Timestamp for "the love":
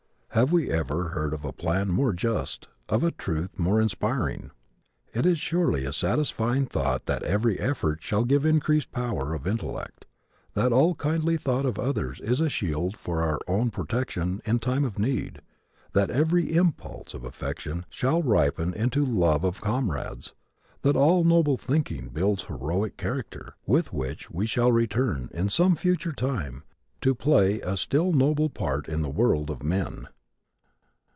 19.03-19.43